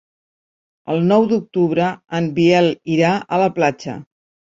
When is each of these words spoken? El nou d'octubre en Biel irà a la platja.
El 0.93 1.03
nou 1.09 1.27
d'octubre 1.31 1.89
en 2.21 2.29
Biel 2.39 2.71
irà 2.95 3.13
a 3.37 3.39
la 3.43 3.51
platja. 3.59 3.95